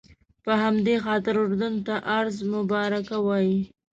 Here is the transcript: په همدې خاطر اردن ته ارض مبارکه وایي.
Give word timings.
په 0.43 0.51
همدې 0.63 0.95
خاطر 1.05 1.33
اردن 1.43 1.73
ته 1.85 1.95
ارض 2.17 2.35
مبارکه 2.53 3.17
وایي. 3.25 3.59